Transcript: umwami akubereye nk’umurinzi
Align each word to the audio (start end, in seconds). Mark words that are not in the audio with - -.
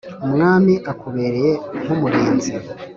umwami 0.25 0.73
akubereye 0.91 1.51
nk’umurinzi 1.81 2.53